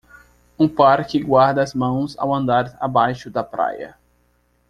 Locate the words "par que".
0.67-1.21